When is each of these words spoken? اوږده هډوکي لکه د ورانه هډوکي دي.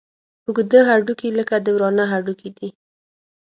اوږده 0.47 0.79
هډوکي 0.89 1.29
لکه 1.39 1.55
د 1.65 1.67
ورانه 1.75 2.03
هډوکي 2.11 2.49
دي. 2.57 2.69